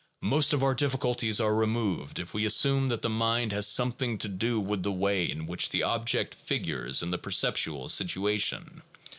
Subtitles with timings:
[0.23, 4.27] Most of our difficulties are removed if we assume that the mind has something to
[4.27, 8.81] do with the way in which the object figures in the perceptual situation.